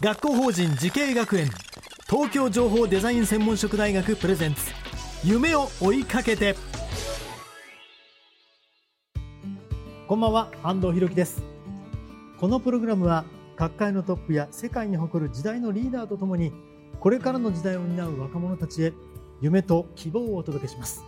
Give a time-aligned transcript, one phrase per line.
[0.00, 1.50] 学校法人慈恵学園。
[2.08, 4.60] 東京情報デザイン専門職大学プレゼンツ。
[5.24, 6.54] 夢を追いかけて。
[10.06, 11.42] こんばんは安藤博樹です。
[12.38, 13.24] このプログラムは
[13.56, 16.52] 各界のトップや世界に誇る時代のリーダーとともに
[17.00, 18.92] これからの時代を担う若者たちへ
[19.40, 21.02] 夢と希望をお届けします。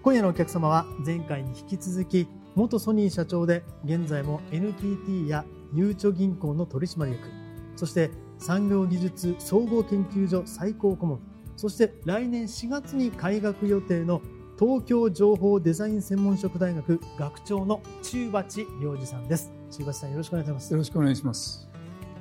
[0.00, 7.43] 今夜のお客様は前回に引き続き元ソニー社長で現在も NTT やゆうちょ銀行の取締役。
[7.84, 11.20] そして産業技術総合研究所最高顧問。
[11.54, 14.22] そして来年4月に開学予定の
[14.58, 19.52] 東京情報デザイン専門職大学学長の中鉢良二さんです。
[19.70, 20.70] 中鉢さんよろしくお願いします。
[20.70, 21.68] よろしくお願いします。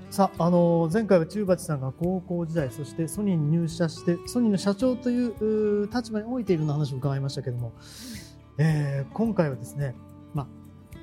[0.09, 7.71] さあ、あの前回は中鉢さんが高校時代そしてソニーに入社してソニーの社長というう立場においていろんな話を伺いましたけども、
[8.57, 9.95] えー今回はですね、
[10.33, 10.47] まあ、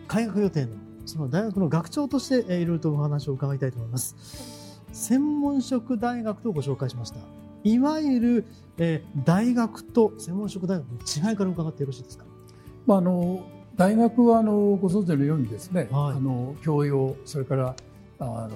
[0.07, 4.81] 開学予定のその大学の学長として、えーいろいろとお話を伺いたいと思います。
[4.93, 7.19] 専門職大学とご紹介しました。
[7.63, 8.45] いわゆる、
[8.79, 12.25] えー大学と専門職大学の違いから伺ってよろしいですか？
[12.87, 13.45] まああの
[13.77, 16.17] 大学はあのご存知のようにですね、はい。
[16.17, 17.77] あの教養それから
[18.19, 18.51] あの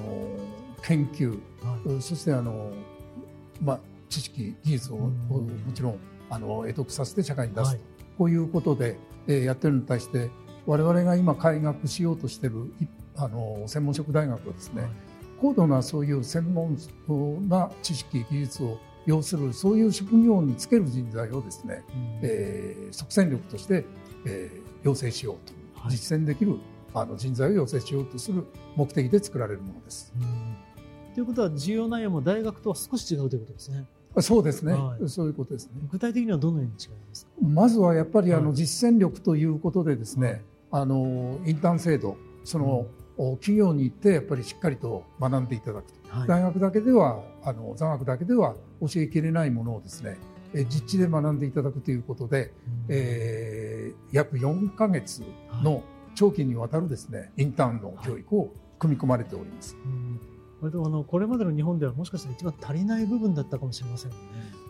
[0.82, 1.30] 研究、
[1.62, 2.02] はい。
[2.02, 2.72] そしてあの
[3.62, 5.02] まあ知識技術を、うん。
[5.08, 5.98] もちろん
[6.30, 7.80] あの得得させて社会に出すと、はい。
[8.18, 10.30] こういうことで、えーやってるのに対して
[10.66, 12.86] 我々が今開学しようとしているい
[13.16, 14.90] あの専門職大学はですね、はい。
[15.40, 16.78] 高度なそういう専門
[17.48, 22.20] な知識技術を要するそういう職業につける人材をですね、うん。
[22.22, 23.84] えー即戦力として、
[24.24, 25.92] えー養成しようと、はい。
[25.92, 26.58] 実践できる
[26.94, 28.44] あの人材を養成しようとする
[28.76, 30.12] 目的で作られるものです。
[30.18, 30.56] うん。
[31.14, 33.84] ということは授業内容も大学とは少し違うということですね。
[34.20, 35.08] そうですね、はい。
[35.08, 35.72] そういうことですね。
[35.90, 37.30] 具体的にはどのように違いますか？
[37.40, 38.56] まずはやっぱりあのはい。
[38.56, 40.40] 実践力ということでですね、はい
[40.74, 42.86] あのインターン制度その、
[43.16, 46.28] お企業に行ってやっぱりしっかりと学んでいただくと、はい。
[46.28, 50.18] 大学だけではあの座学だけでは教えきれないものをですね
[50.52, 52.52] え実地で学んでいただくということで、
[52.88, 55.22] えー約4ヶ月
[55.62, 55.82] の
[56.14, 59.76] 長期にわたるですねインターンの教育を組み込まれております。
[59.84, 60.33] うん
[60.64, 64.22] 割とあのこれまでの日本ではもしかしたら一番足りない部分だったかもしれませんよね。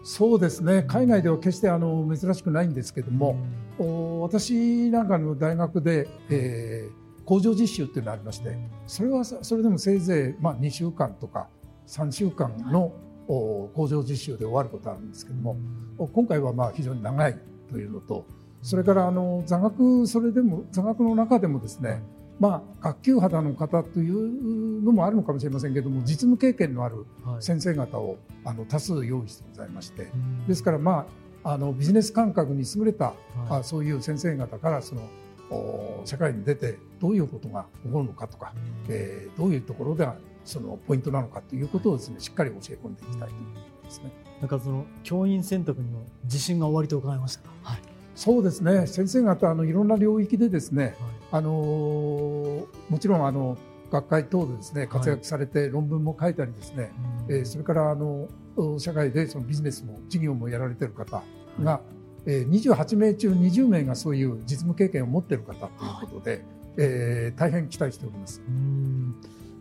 [0.03, 0.83] そうですね。
[0.83, 3.37] 海外では決してあの珍しくないんですけども、
[3.79, 8.57] お私なんかの大学で、えー工場実習っていうのがありまして
[8.87, 11.49] それはさそれでもせいぜい、まあ、2週間とか
[11.87, 12.93] 3週間の、
[13.29, 15.57] お工場実習で終わることあるんですけども、
[15.99, 17.39] お今回はまあ非常に長い
[17.71, 18.27] というのと
[18.63, 22.03] それからあの座学それでも座学の中でもですね、
[22.41, 31.07] まあ、学級肌の方というのもあるのかもしれませんけども実務経験のあるはい先生方をあの多数用意してございましてうんですから、ま
[31.45, 33.15] あ、あのビジネス感覚に優れた、はい
[33.51, 35.09] あそういう先生方からその
[35.51, 38.53] お社会に出てどういうことが起こるのかとか、
[38.89, 44.11] えーどういうところではそのポイントなのかということをですねしっかり教え込んでいきたいということですね。
[44.41, 47.49] なんかその教員選択にも自信が終わりと伺いましたが。
[47.63, 47.94] はい。
[48.15, 48.87] そうですね。
[48.87, 50.95] 先生方あのいろんな領域でですね、はい。
[51.33, 53.57] あのーもちろんあの
[53.91, 56.93] 学会等でですね活躍されて論文も書いたりですね、
[57.29, 61.23] えーそれからあのお社会でそのビジネスも事業もやられている方
[61.63, 61.81] が、
[62.27, 66.45] えー28名中20名がそういう実務経験を持っている方ということで、
[66.77, 68.41] えー大変期待しております。
[68.47, 69.15] うん。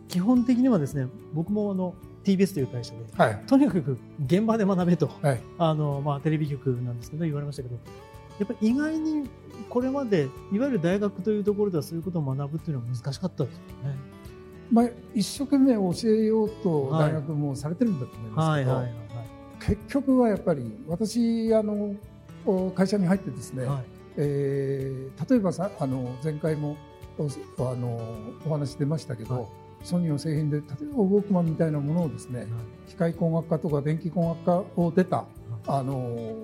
[0.08, 1.94] 基本的にはですね僕もあの
[2.24, 5.08] TBS という会社ではい、とにかく現場で学べと。
[5.22, 5.40] はい。
[5.58, 7.76] あの、まあ、テレビ局なんですけど言われましたけど
[8.38, 9.28] やっぱり意外に
[9.68, 13.96] これまでいわゆる大学というところではそういうことを学ぶっていうのは難しかったですよね。
[14.70, 17.12] まあ、一生懸命教えようとはい。
[17.12, 18.92] 大学もされてるんだと思いますけど、はい
[19.60, 21.94] 結局はやっぱり私あの
[22.44, 23.84] お会社に入ってですね、はい。
[24.18, 26.76] えー例えばさあの前回も
[27.16, 27.26] お
[27.70, 27.98] あの
[28.44, 29.46] お話出ましたけど、はい。
[29.82, 30.64] ソニーの製品で例え
[30.94, 32.46] ばウォークマンみたいなものをですね、
[32.88, 35.24] 機械工学科とか電気工学科を出た
[35.66, 36.36] あの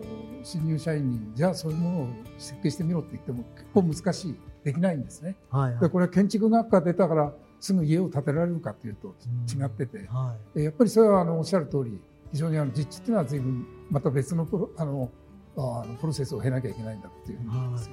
[0.42, 2.08] 新入社員にじゃあそういうものを
[2.38, 5.36] 設計してみろって言っても結構難しいできないんですね。
[5.50, 9.14] はいはいでこれは建築学科出たからすぐ家を建てられるかというと
[9.54, 12.00] 違ってて、はえやっぱりそれはあのおっしゃる通り
[12.32, 15.10] 非常にあの実地っていうのは随分また別のプロあの
[15.56, 17.90] あのプロセスを経なきゃいけないんだっていうふうに思います、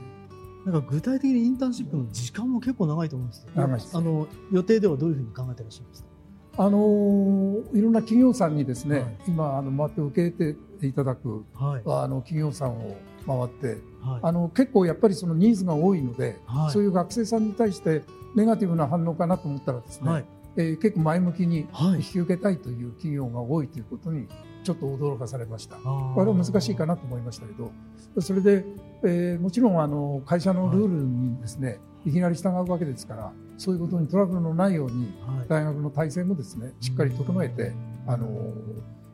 [0.65, 0.69] い。
[0.69, 3.49] なんか具体的にインターンシップの時間も結構長いと思うんですよ。
[3.55, 6.09] 長いですあの予定ではどういうふうに考えてらっしゃいますか？
[6.57, 11.81] あのいろんな企業さんにですね、はい今あの回って受けていただくはい。
[11.85, 14.19] あの企業さんを回ってはい。
[14.23, 18.03] あの結構やっぱりそのニーズが多いので、はいそういう学生さんに対して
[18.35, 20.25] ネガティブな反応かなと思ったらですね、はい。
[20.57, 24.27] えー結構前向きにはい引き受けたいという企業が多いということに
[24.63, 25.77] ちょっと驚かされました。
[25.77, 27.71] あこれは難しいかなと思いましたけど、
[28.19, 28.65] それで、
[29.03, 35.47] えーもちろんあの会社のルールにですね、い、きなり従うわけですから、そういうことにトラブルのないように、はい。
[35.47, 37.73] 大学の体制もですね、しっかり整えて、
[38.05, 38.53] あの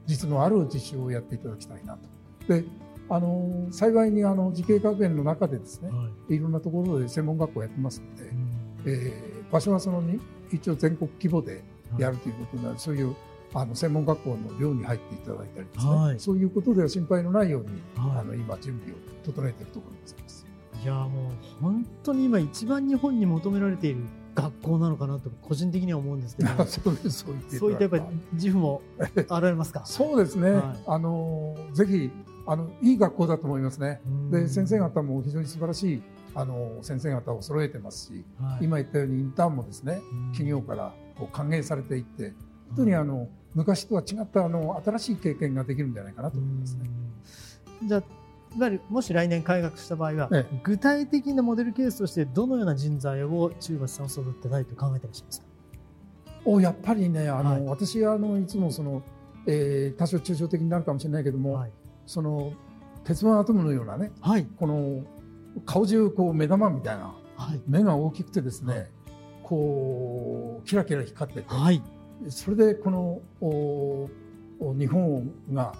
[0.05, 2.53] 実のある実習をやっていただきたいなと。
[2.53, 2.65] で、
[3.09, 6.35] あの幸いにあの慈恵学園の中でですね、はい。
[6.35, 8.49] いろんなところで専門学校やってますのでう、ん。
[8.85, 10.19] えー場所はそのに
[10.51, 11.63] 一応全国規模で
[11.99, 13.15] やるということなので、そういう
[13.53, 16.19] あの専門学校の寮に入っていただいたりですね、はい。
[16.19, 18.19] そういうことでは心配のないように、はい。
[18.21, 20.42] あの今準備を整えているところでございます。
[20.83, 24.01] いやもう本当に今一番日本に求められている
[24.35, 26.49] 学校なのかなと個人的には思うんですけど。
[26.65, 28.03] そうそう言っていそういったやっぱり
[28.33, 28.81] 自負も
[29.29, 29.83] あられますか？
[29.87, 30.83] そうですね、はい。
[30.87, 32.11] あのぜひ
[32.45, 34.01] あのいい学校だと思いますね。
[34.31, 36.01] で先生が、方も非常に素晴らしい
[36.35, 38.65] あの先生方を揃えてますし、はい。
[38.65, 40.31] 今言ったようにインターンもですねうん。
[40.31, 42.33] 企業からこう歓迎されていって
[42.69, 46.89] 本当にあの昔とは違ったあの新しい経験ができるんじゃないかなと思いますね。
[47.83, 47.87] うん。
[47.87, 48.03] じゃあ
[48.55, 55.47] いわゆるもし来年開学した場合は、え具体的なモデルケースとしてどのような人材を中橋さんを育てたいと考えていらっしますか？
[56.45, 57.63] おやっぱりねあの、はい。
[57.65, 59.01] 私はあのいつもその、
[59.47, 61.71] えー多少抽象的になるかもしれないけども、はい、
[62.05, 62.53] その
[63.03, 64.45] 鉄腕アトムのようなねはい。
[64.57, 65.03] この
[65.65, 67.61] 顔中こう目玉みたいなはい。
[67.67, 68.87] 目が大きくてですね、はい。
[69.43, 71.81] こうキラキラ光ってて、はい。
[72.29, 74.09] それでこのお
[74.59, 75.73] お日本が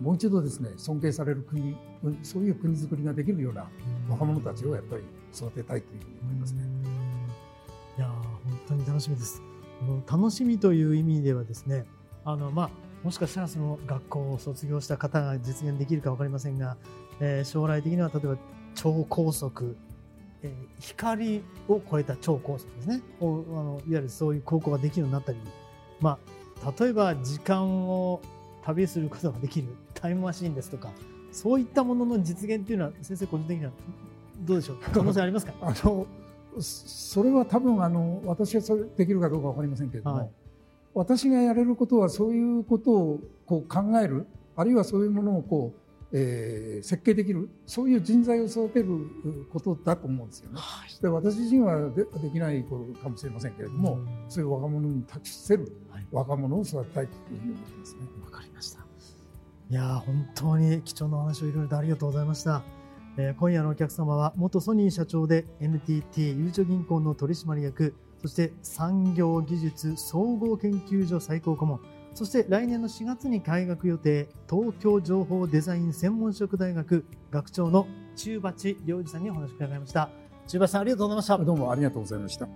[0.00, 1.76] もう一度ですね尊敬される国
[2.22, 3.66] そういう国づくりができるような
[4.08, 5.02] 若者たちをやっぱり
[5.34, 6.62] 育てたいというふうに思いますね。
[7.96, 9.40] いや本当に楽しみです。
[10.10, 11.84] 楽しみという意味ではですね、
[12.24, 12.70] あのまあ
[13.02, 16.76] もしかしたらその学校を卒業した方が実現できるかわかりませんが、
[17.20, 18.36] えー将来的には例えば
[18.74, 19.76] 超高速、
[20.42, 23.02] えー光を超えた超高速ですね。
[23.20, 25.38] をあのいわゆるそういう高校ができるようになったり、
[26.00, 26.18] ま
[26.64, 28.20] あ例えば時間を
[28.64, 29.68] 旅することができる
[30.04, 30.90] タイムマシーンですとか、
[31.32, 33.70] そういったものの実現っていうのは先生個人的には
[34.42, 34.76] どうでしょう？
[34.92, 35.54] 可能性ありますか？
[35.62, 36.06] あのそ
[36.60, 40.30] それは多分あの私はそれできるかどうかわかりませんけれども、はい
[40.96, 45.80] 私がやれることはそういうことをこう考えるあるいはそういうものをこう、
[46.12, 48.86] えー設計できるそういう人材を育てる
[49.52, 50.60] ことだと思うんですよね。
[51.02, 53.98] で私自身はでできないことかもしれませんけれども、
[54.28, 58.00] そういう若者に託せるはい若者を育てたいというふうに思ってますね。
[58.24, 58.83] わかりました。
[59.74, 62.62] いやー本当に貴重なお話をいろいろとありがとうございました。
[63.16, 67.92] えー今夜のお客様は元ソニー社長で NTT ゆうちょ銀行の取締役、
[68.22, 71.80] そして産業技術総合研究所最高顧問、
[72.14, 80.08] そして来年の4月に開学予定東京情報デザイン専門職大学学長の中鉢良二さんにお話を伺いました。
[80.46, 81.38] 中鉢さんありがとうございました。
[81.38, 82.46] どうもありがとうございました。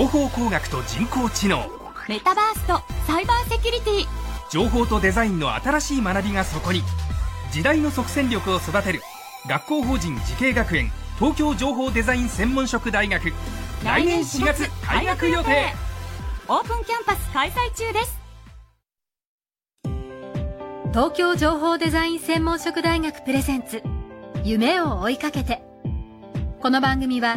[0.00, 1.58] 情報工学と人工知能。
[2.08, 4.06] メタバースとサイバーセキュリティ。
[4.50, 6.80] 情報とデザインの新しい学びがそこに。
[7.52, 9.02] 時代の即戦力を育てる。
[9.46, 10.90] 学校法人慈恵学園。
[11.18, 13.30] 東京情報デザイン専門職大学。
[13.84, 15.74] 来年4月開学予定。
[16.48, 18.18] オープンキャンパス開催中です。
[20.92, 23.82] 東京情報デザイン専門職大学プレゼンツ。
[24.44, 25.62] 夢を追いかけて。
[26.62, 27.36] この番組は